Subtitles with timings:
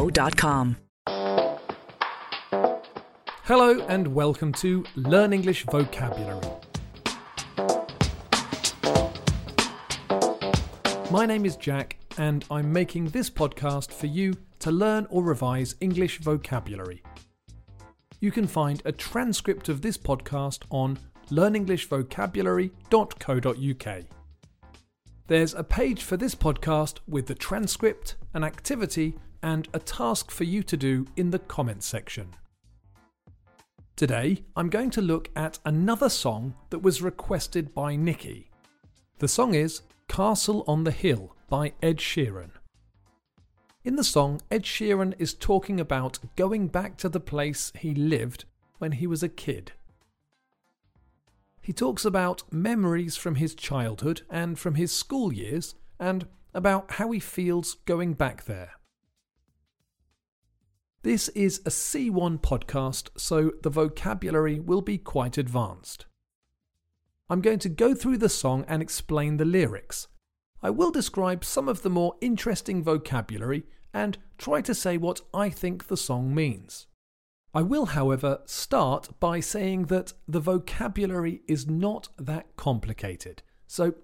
[0.00, 0.76] Cancerscreeninfo.com.
[3.44, 6.46] Hello and welcome to Learn English Vocabulary.
[11.10, 15.74] My name is Jack and I'm making this podcast for you to learn or revise
[15.80, 17.02] English vocabulary.
[18.20, 24.04] You can find a transcript of this podcast on learnenglishvocabulary.co.uk.
[25.26, 30.44] There's a page for this podcast with the transcript, an activity, and a task for
[30.44, 32.34] you to do in the comments section.
[33.96, 38.50] Today, I'm going to look at another song that was requested by Nikki.
[39.18, 42.52] The song is Castle on the Hill by Ed Sheeran.
[43.84, 48.44] In the song, Ed Sheeran is talking about going back to the place he lived
[48.78, 49.72] when he was a kid.
[51.60, 57.10] He talks about memories from his childhood and from his school years, and about how
[57.10, 58.72] he feels going back there.
[61.02, 66.04] This is a C1 podcast, so the vocabulary will be quite advanced.
[67.30, 70.08] I'm going to go through the song and explain the lyrics.
[70.62, 73.62] I will describe some of the more interesting vocabulary
[73.94, 76.86] and try to say what I think the song means.
[77.54, 83.42] I will, however, start by saying that the vocabulary is not that complicated.
[83.66, 83.94] So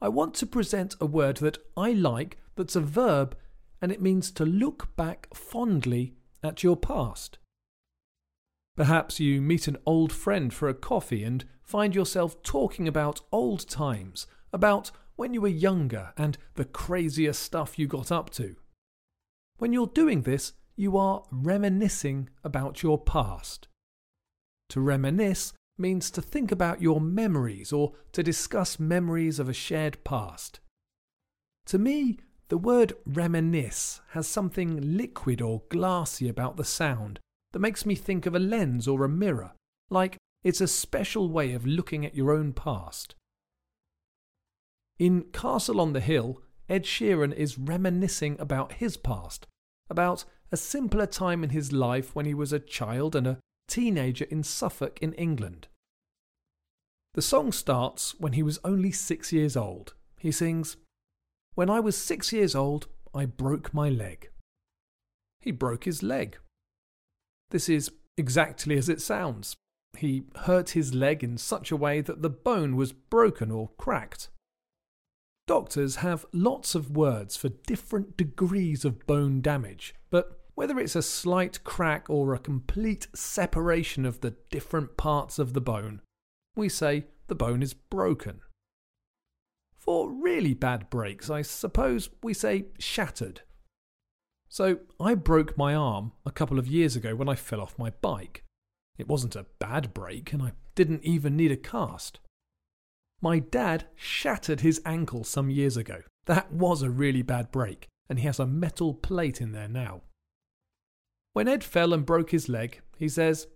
[0.00, 3.36] I want to present a word that I like that's a verb
[3.82, 7.38] and it means to look back fondly at your past.
[8.76, 13.68] Perhaps you meet an old friend for a coffee and find yourself talking about old
[13.68, 18.56] times, about when you were younger and the crazier stuff you got up to.
[19.58, 23.68] When you're doing this, you are reminiscing about your past.
[24.70, 30.02] To reminisce means to think about your memories or to discuss memories of a shared
[30.04, 30.60] past.
[31.66, 37.18] To me, the word reminisce has something liquid or glassy about the sound
[37.52, 39.52] that makes me think of a lens or a mirror,
[39.90, 43.14] like it's a special way of looking at your own past.
[44.98, 49.46] In Castle on the Hill, Ed Sheeran is reminiscing about his past,
[49.90, 54.24] about a simpler time in his life when he was a child and a teenager
[54.30, 55.68] in Suffolk in England.
[57.14, 59.94] The song starts when he was only six years old.
[60.18, 60.76] He sings,
[61.56, 64.30] when I was six years old, I broke my leg.
[65.40, 66.36] He broke his leg.
[67.50, 69.56] This is exactly as it sounds.
[69.96, 74.28] He hurt his leg in such a way that the bone was broken or cracked.
[75.46, 81.02] Doctors have lots of words for different degrees of bone damage, but whether it's a
[81.02, 86.02] slight crack or a complete separation of the different parts of the bone,
[86.54, 88.40] we say the bone is broken.
[89.86, 93.42] For really bad breaks, I suppose we say shattered.
[94.48, 97.90] So I broke my arm a couple of years ago when I fell off my
[98.00, 98.42] bike.
[98.98, 102.18] It wasn't a bad break, and I didn't even need a cast.
[103.22, 106.02] My dad shattered his ankle some years ago.
[106.26, 110.02] That was a really bad break, and he has a metal plate in there now.
[111.32, 113.46] When Ed fell and broke his leg, he says,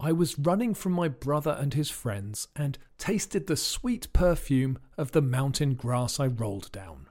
[0.00, 5.10] I was running from my brother and his friends and tasted the sweet perfume of
[5.10, 7.08] the mountain grass I rolled down.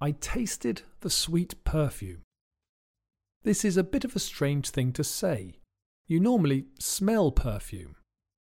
[0.00, 2.22] I tasted the sweet perfume.
[3.42, 5.60] This is a bit of a strange thing to say.
[6.06, 7.96] You normally smell perfume.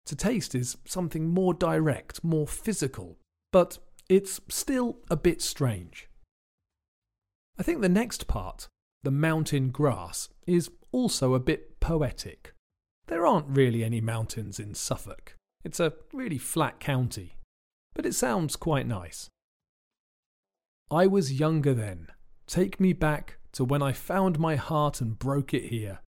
[0.07, 3.19] To taste is something more direct, more physical,
[3.53, 3.79] but
[4.09, 6.09] it's still a bit strange.
[7.59, 8.69] I think the next part,
[9.03, 12.55] the mountain grass, is also a bit poetic.
[13.07, 15.37] There aren't really any mountains in Suffolk.
[15.65, 17.37] It's a really flat county,
[17.95, 19.29] but it sounds quite nice.
[20.91, 22.09] I was younger then.
[22.47, 26.01] Take me back to when I found my heart and broke it here,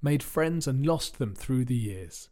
[0.00, 2.28] made friends and lost them through the years.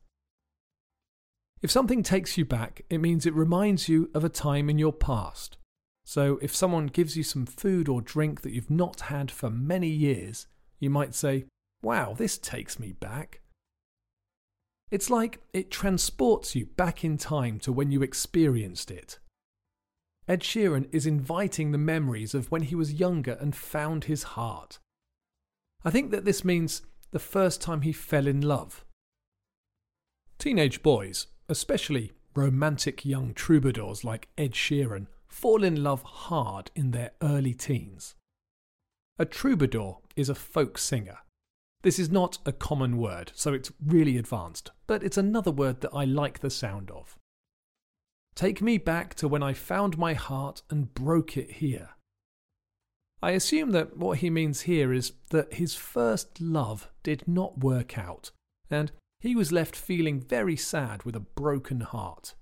[1.61, 4.93] If something takes you back, it means it reminds you of a time in your
[4.93, 5.57] past.
[6.05, 9.89] So if someone gives you some food or drink that you've not had for many
[9.89, 10.47] years,
[10.85, 11.47] you might say,
[11.83, 13.41] Wow, this takes me back.
[14.91, 19.19] It's like it transports you back in time to when you experienced it.
[20.29, 24.79] Ed Sheeran is inviting the memories of when he was younger and found his heart.
[25.85, 28.85] I think that this means the first time he fell in love.
[30.39, 37.13] Teenage boys, especially romantic young troubadours like Ed Sheeran, fall in love hard in their
[37.21, 38.15] early teens.
[39.19, 41.19] A troubadour is a folk singer.
[41.83, 45.95] This is not a common word, so it's really advanced, but it's another word that
[45.95, 47.17] I like the sound of.
[48.35, 51.91] Take me back to when I found my heart and broke it here.
[53.23, 57.97] I assume that what he means here is that his first love did not work
[57.97, 58.33] out,
[58.69, 58.91] and
[59.21, 62.35] he was left feeling very sad with a broken heart.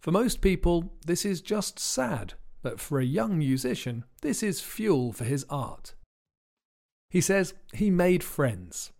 [0.00, 5.12] For most people, this is just sad, but for a young musician, this is fuel
[5.12, 5.94] for his art.
[7.10, 8.92] He says he made friends.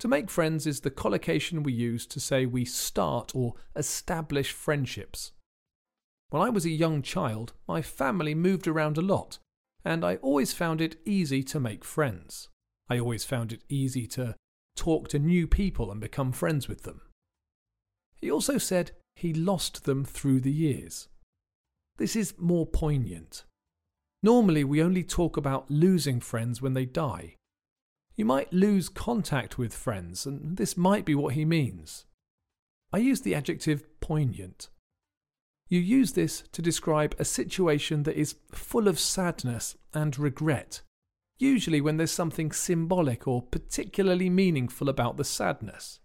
[0.00, 5.32] To make friends is the collocation we use to say we start or establish friendships.
[6.30, 9.38] When I was a young child, my family moved around a lot,
[9.84, 12.48] and I always found it easy to make friends.
[12.88, 14.34] I always found it easy to
[14.76, 17.00] talk to new people and become friends with them.
[18.20, 21.08] He also said he lost them through the years.
[21.98, 23.44] This is more poignant.
[24.22, 27.36] Normally, we only talk about losing friends when they die.
[28.16, 32.06] You might lose contact with friends, and this might be what he means.
[32.92, 34.68] I use the adjective poignant.
[35.68, 40.82] You use this to describe a situation that is full of sadness and regret,
[41.38, 46.00] usually when there's something symbolic or particularly meaningful about the sadness.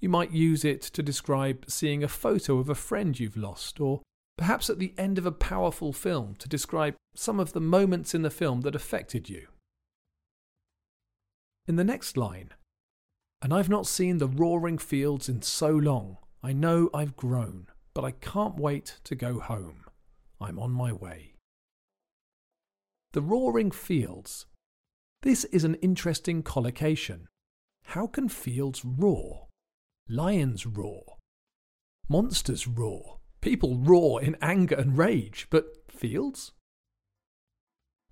[0.00, 4.02] You might use it to describe seeing a photo of a friend you've lost, or
[4.38, 8.22] perhaps at the end of a powerful film to describe some of the moments in
[8.22, 9.48] the film that affected you.
[11.66, 12.54] In the next line,
[13.42, 17.66] and I've not seen the roaring fields in so long, I know I've grown
[17.98, 19.84] but I can't wait to go home.
[20.40, 21.34] I'm on my way.
[23.12, 24.46] The Roaring Fields.
[25.22, 27.26] This is an interesting collocation.
[27.86, 29.48] How can fields roar?
[30.08, 31.16] Lions roar.
[32.08, 33.17] Monsters roar.
[33.40, 36.52] People roar in anger and rage, but fields?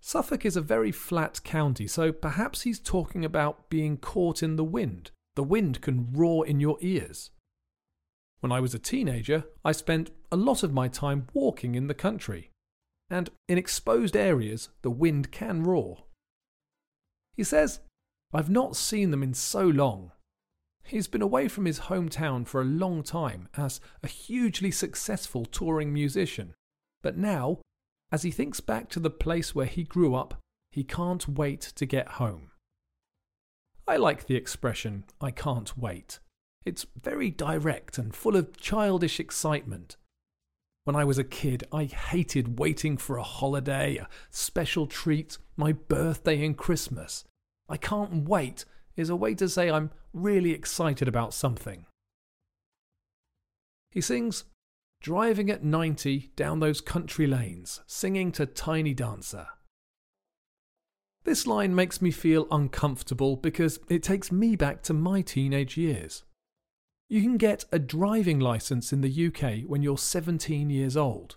[0.01, 4.65] Suffolk is a very flat county, so perhaps he's talking about being caught in the
[4.65, 5.11] wind.
[5.35, 7.31] The wind can roar in your ears.
[8.41, 11.95] When I was a teenager, I spent a lot of my time walking in the
[11.95, 12.51] country,
[13.11, 16.05] and in exposed areas, the wind can roar.
[17.37, 17.81] He says,
[18.33, 20.13] I've not seen them in so long.
[20.87, 25.93] He's been away from his hometown for a long time as a hugely successful touring
[25.93, 26.55] musician,
[27.03, 27.59] but now,
[28.13, 30.39] as he thinks back to the place where he grew up,
[30.71, 32.53] he can't wait to get home.
[33.89, 36.21] I like the expression, I can't wait.
[36.65, 39.97] It's very direct and full of childish excitement.
[40.85, 45.73] When I was a kid, I hated waiting for a holiday, a special treat, my
[45.73, 47.25] birthday, and Christmas.
[47.69, 48.65] I can't wait
[48.97, 51.87] is a way to say I'm really excited about something.
[53.91, 54.45] He sings,
[55.01, 59.47] driving at 90 down those country lanes, singing to Tiny Dancer.
[61.25, 66.23] This line makes me feel uncomfortable because it takes me back to my teenage years.
[67.09, 71.37] You can get a driving license in the UK when you're 17 years old.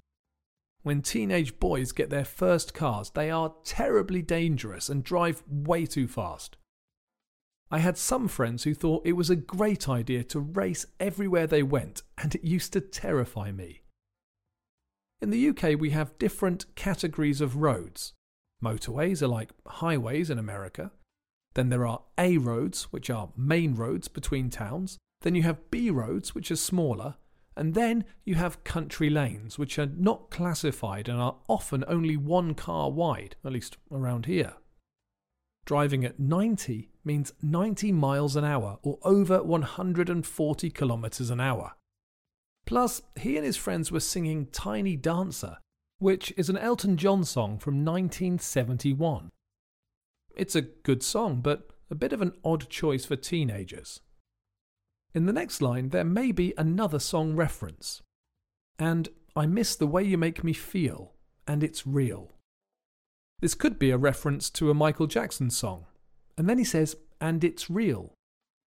[0.84, 6.08] When teenage boys get their first cars, they are terribly dangerous and drive way too
[6.08, 6.56] fast.
[7.71, 11.61] I had some friends who thought it was a great idea to race everywhere they
[11.61, 13.81] went, and it used to terrify me.
[15.21, 18.13] In the UK, we have different categories of roads.
[18.63, 20.91] Motorways are like highways in America.
[21.53, 24.97] Then there are A roads, which are main roads between towns.
[25.21, 27.15] Then you have B roads, which are smaller,
[27.55, 32.55] and then you have country lanes, which are not classified and are often only one
[32.55, 34.53] car wide, at least around here.
[35.65, 41.74] Driving at 90 means 90 miles an hour or over 140 kilometers an hour.
[42.65, 45.58] Plus, he and his friends were singing Tiny Dancer,
[45.98, 49.29] which is an Elton John song from 1971.
[50.36, 54.01] It's a good song, but a bit of an odd choice for teenagers.
[55.13, 58.01] In the next line, there may be another song reference.
[58.77, 61.13] And I miss the way you make me feel,
[61.48, 62.34] and it's real.
[63.41, 65.86] This could be a reference to a Michael Jackson song.
[66.39, 68.13] And then he says, and it's real.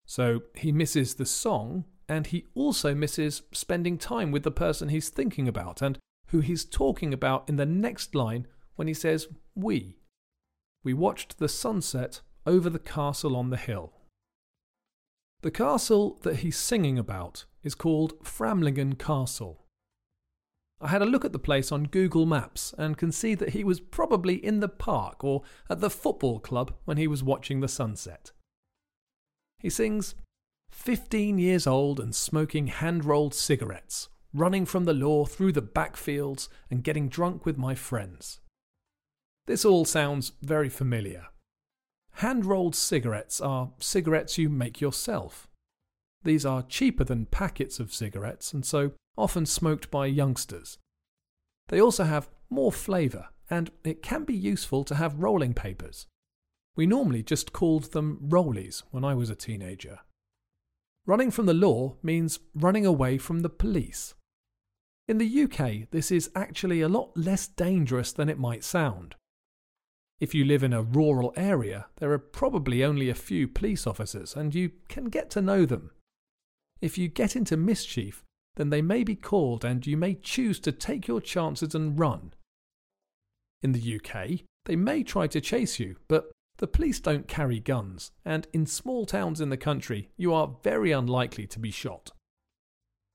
[0.07, 5.11] So he misses the song, and he also misses spending time with the person he's
[5.11, 5.99] thinking about and
[6.29, 8.47] who he's talking about in the next line
[8.77, 9.99] when he says, we.
[10.83, 13.93] We watched the sunset over the castle on the hill.
[15.43, 19.67] The castle that he's singing about is called Framlingham Castle.
[20.81, 23.65] I had a look at the place on Google Maps and can see that he
[23.65, 27.69] was probably in the park or at the football club when he was watching the
[27.69, 28.31] sunset.
[29.59, 30.15] He sings,
[30.71, 36.49] 15 years old and smoking hand rolled cigarettes, running from the law through the backfields
[36.71, 38.41] and getting drunk with my friends.
[39.47, 41.27] This all sounds very familiar.
[42.13, 45.49] Hand rolled cigarettes are cigarettes you make yourself.
[46.23, 50.79] These are cheaper than packets of cigarettes and so often smoked by youngsters.
[51.69, 56.07] They also have more flavour, and it can be useful to have rolling papers.
[56.77, 60.01] We normally just called them rollies when I was a teenager.
[61.07, 64.15] Running from the law means running away from the police.
[65.09, 69.17] In the UK, this is actually a lot less dangerous than it might sound.
[70.21, 74.37] If you live in a rural area, there are probably only a few police officers
[74.37, 75.93] and you can get to know them.
[76.81, 78.23] If you get into mischief,
[78.59, 82.35] then they may be called and you may choose to take your chances and run.
[83.63, 88.11] In the UK, they may try to chase you, but the police don't carry guns,
[88.25, 92.11] and in small towns in the country, you are very unlikely to be shot.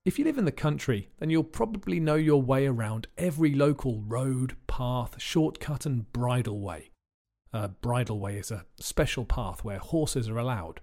[0.06, 4.00] If you live in the country, then you'll probably know your way around every local
[4.00, 6.90] road, path, shortcut, and bridleway.
[7.52, 10.80] A bridleway is a special path where horses are allowed.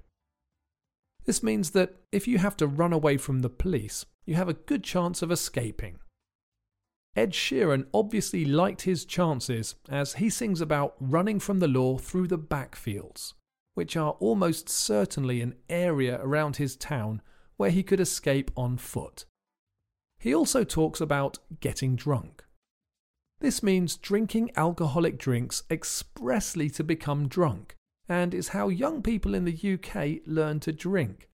[1.25, 4.54] This means that if you have to run away from the police, you have a
[4.54, 6.00] good chance of escaping.
[7.16, 12.28] Ed Sheeran obviously liked his chances as he sings about running from the law through
[12.28, 13.34] the backfields,
[13.74, 17.22] which are almost certainly an area around his town
[17.58, 19.25] where he could escape on foot.
[20.20, 22.44] He also talks about getting drunk.
[23.42, 27.75] This means drinking alcoholic drinks expressly to become drunk,
[28.12, 31.30] and is how young people in the UK learn to drink.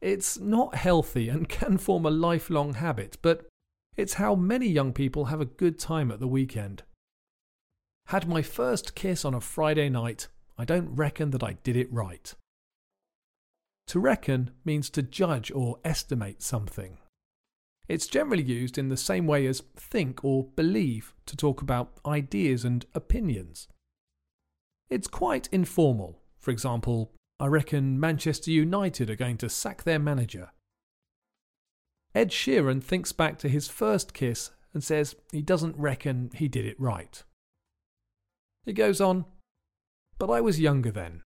[0.00, 3.48] It's not healthy and can form a lifelong habit, but
[3.96, 6.84] it's how many young people have a good time at the weekend.
[8.06, 11.92] Had my first kiss on a Friday night, I don't reckon that I did it
[11.92, 12.32] right.
[13.88, 16.98] To reckon means to judge or estimate something.
[17.88, 22.64] It's generally used in the same way as think or believe to talk about ideas
[22.64, 23.66] and opinions.
[24.92, 26.20] It's quite informal.
[26.38, 30.50] For example, I reckon Manchester United are going to sack their manager.
[32.14, 36.66] Ed Sheeran thinks back to his first kiss and says he doesn't reckon he did
[36.66, 37.22] it right.
[38.66, 39.24] He goes on,
[40.18, 41.22] But I was younger then.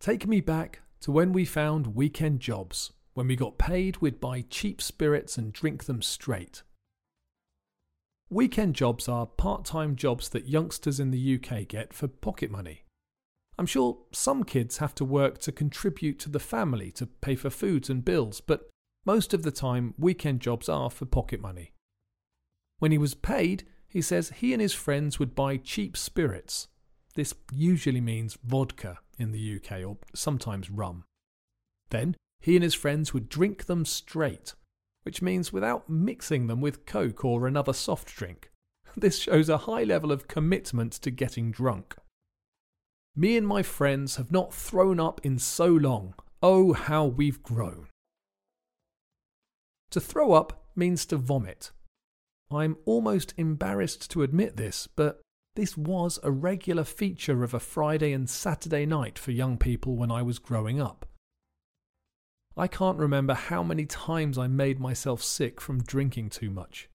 [0.00, 2.92] Take me back to when we found weekend jobs.
[3.14, 6.64] When we got paid, we'd buy cheap spirits and drink them straight.
[8.30, 12.82] Weekend jobs are part time jobs that youngsters in the UK get for pocket money.
[13.58, 17.50] I'm sure some kids have to work to contribute to the family to pay for
[17.50, 18.68] foods and bills, but
[19.06, 21.72] most of the time, weekend jobs are for pocket money.
[22.78, 26.68] When he was paid, he says he and his friends would buy cheap spirits.
[27.14, 31.04] This usually means vodka in the UK or sometimes rum.
[31.88, 34.54] Then he and his friends would drink them straight,
[35.04, 38.50] which means without mixing them with Coke or another soft drink.
[38.98, 41.96] This shows a high level of commitment to getting drunk.
[43.18, 46.14] Me and my friends have not thrown up in so long.
[46.42, 47.86] Oh, how we've grown.
[49.90, 51.70] To throw up means to vomit.
[52.50, 55.22] I'm almost embarrassed to admit this, but
[55.54, 60.10] this was a regular feature of a Friday and Saturday night for young people when
[60.10, 61.06] I was growing up.
[62.54, 66.90] I can't remember how many times I made myself sick from drinking too much.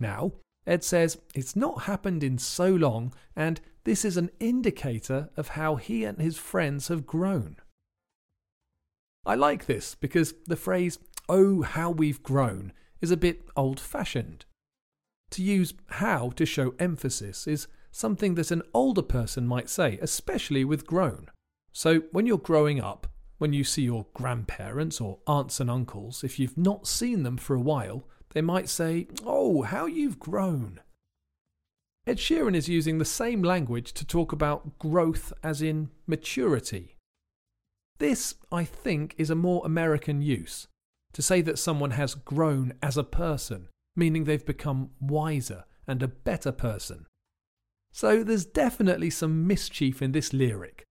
[0.00, 0.32] Now,
[0.70, 5.74] Ed says it's not happened in so long, and this is an indicator of how
[5.74, 7.56] he and his friends have grown.
[9.26, 14.44] I like this because the phrase, oh, how we've grown, is a bit old fashioned.
[15.32, 20.64] To use how to show emphasis is something that an older person might say, especially
[20.64, 21.26] with grown.
[21.72, 23.08] So when you're growing up,
[23.38, 27.56] when you see your grandparents or aunts and uncles, if you've not seen them for
[27.56, 30.80] a while, they might say, Oh, how you've grown.
[32.06, 36.96] Ed Sheeran is using the same language to talk about growth as in maturity.
[37.98, 40.66] This, I think, is a more American use
[41.12, 46.08] to say that someone has grown as a person, meaning they've become wiser and a
[46.08, 47.06] better person.
[47.92, 50.84] So there's definitely some mischief in this lyric.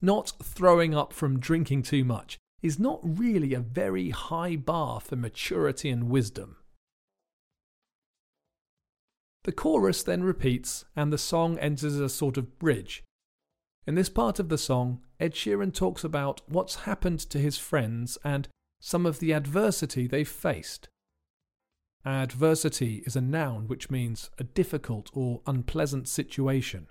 [0.00, 5.16] Not throwing up from drinking too much is not really a very high bar for
[5.16, 6.56] maturity and wisdom.
[9.44, 13.02] The chorus then repeats, and the song enters a sort of bridge.
[13.86, 18.16] In this part of the song, Ed Sheeran talks about what's happened to his friends
[18.22, 18.48] and
[18.80, 20.88] some of the adversity they've faced.
[22.04, 26.88] Adversity is a noun which means a difficult or unpleasant situation.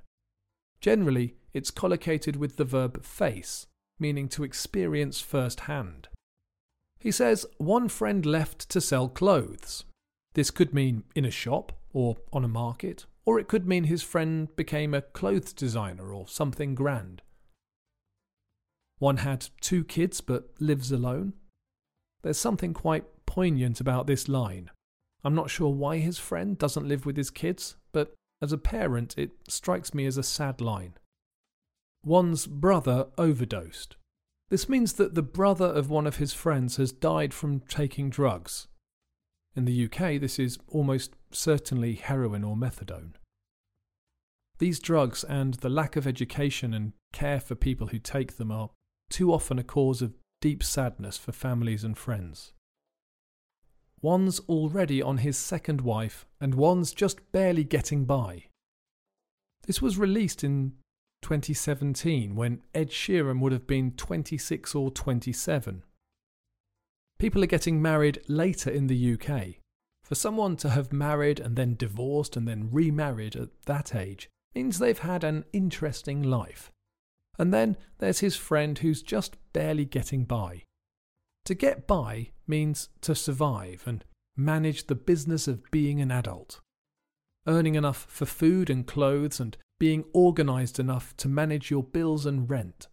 [0.81, 3.67] Generally, it's collocated with the verb face,
[3.99, 6.09] meaning to experience firsthand.
[6.99, 9.85] He says one friend left to sell clothes.
[10.33, 14.03] This could mean in a shop or on a market, or it could mean his
[14.03, 17.21] friend became a clothes designer or something grand.
[18.99, 21.33] One had two kids but lives alone.
[22.21, 24.69] There's something quite poignant about this line.
[25.23, 29.15] I'm not sure why his friend doesn't live with his kids, but as a parent,
[29.17, 30.93] it strikes me as a sad line.
[32.03, 33.95] One's brother overdosed.
[34.49, 38.67] This means that the brother of one of his friends has died from taking drugs.
[39.55, 43.13] In the UK, this is almost certainly heroin or methadone.
[44.59, 48.69] These drugs and the lack of education and care for people who take them are
[49.09, 52.53] too often a cause of deep sadness for families and friends.
[54.01, 58.45] One's already on his second wife, and one's just barely getting by.
[59.67, 60.73] This was released in
[61.21, 65.83] 2017 when Ed Sheeran would have been 26 or 27.
[67.19, 69.60] People are getting married later in the UK.
[70.11, 74.77] For someone to have married and then divorced and then remarried at that age means
[74.77, 76.69] they've had an interesting life.
[77.39, 80.63] And then there's his friend who's just barely getting by.
[81.45, 84.03] To get by means to survive and
[84.35, 86.59] manage the business of being an adult.
[87.47, 92.49] Earning enough for food and clothes and being organised enough to manage your bills and
[92.49, 92.89] rent.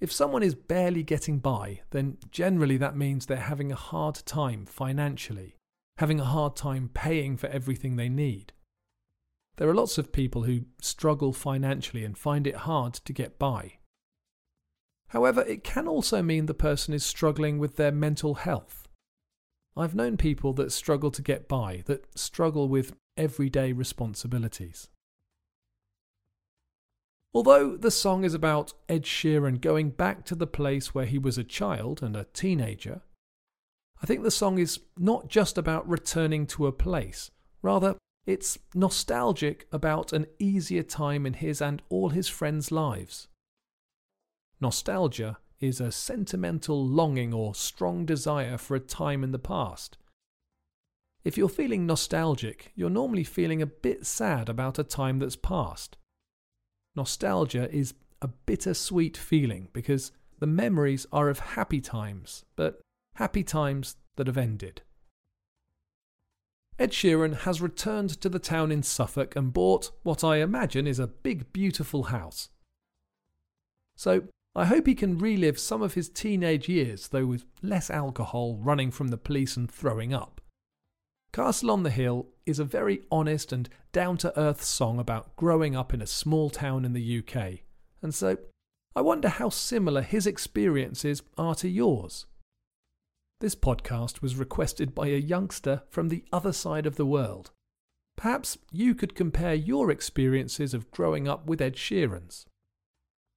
[0.00, 4.64] If someone is barely getting by, then generally that means they're having a hard time
[4.64, 5.56] financially,
[5.98, 8.52] having a hard time paying for everything they need.
[9.56, 13.78] There are lots of people who struggle financially and find it hard to get by.
[15.08, 18.88] However, it can also mean the person is struggling with their mental health.
[19.76, 24.88] I've known people that struggle to get by, that struggle with everyday responsibilities.
[27.32, 31.36] Although the song is about Ed Sheeran going back to the place where he was
[31.38, 33.02] a child and a teenager,
[34.04, 37.30] I think the song is not just about returning to a place.
[37.62, 43.28] Rather, it's nostalgic about an easier time in his and all his friends' lives.
[44.60, 49.96] Nostalgia is a sentimental longing or strong desire for a time in the past.
[51.24, 55.96] If you're feeling nostalgic, you're normally feeling a bit sad about a time that's passed.
[56.94, 62.82] Nostalgia is a bittersweet feeling because the memories are of happy times, but
[63.14, 64.82] happy times that have ended.
[66.78, 70.98] Ed Sheeran has returned to the town in Suffolk and bought what I imagine is
[70.98, 72.48] a big, beautiful house.
[73.96, 74.24] So
[74.56, 78.90] I hope he can relive some of his teenage years, though with less alcohol, running
[78.90, 80.40] from the police, and throwing up.
[81.32, 85.74] Castle on the Hill is a very honest and down to earth song about growing
[85.74, 87.60] up in a small town in the UK,
[88.02, 88.36] and so
[88.96, 92.26] I wonder how similar his experiences are to yours.
[93.40, 97.50] This podcast was requested by a youngster from the other side of the world.
[98.16, 102.46] Perhaps you could compare your experiences of growing up with Ed Sheeran's.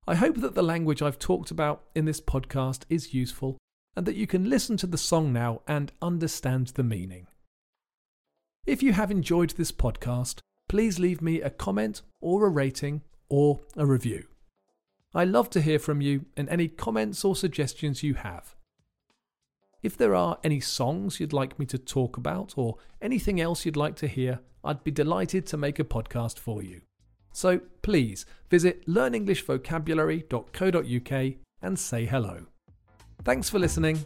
[0.07, 3.57] I hope that the language I've talked about in this podcast is useful
[3.95, 7.27] and that you can listen to the song now and understand the meaning.
[8.65, 13.61] If you have enjoyed this podcast, please leave me a comment or a rating or
[13.75, 14.27] a review.
[15.13, 18.56] I love to hear from you and any comments or suggestions you have.
[19.83, 23.77] If there are any songs you'd like me to talk about or anything else you'd
[23.77, 26.81] like to hear, I'd be delighted to make a podcast for you.
[27.31, 32.47] So please visit learnenglishvocabulary.co.uk and say hello.
[33.23, 34.05] Thanks for listening.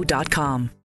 [0.01, 0.80] Cancerscreeninfo.com.